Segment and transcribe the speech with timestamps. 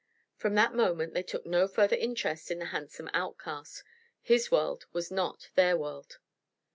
[0.35, 3.83] From that moment they took no further interest in the handsome outcast.
[4.19, 6.17] His world was not their world.